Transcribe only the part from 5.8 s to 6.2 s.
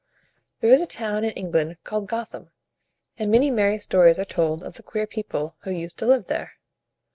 to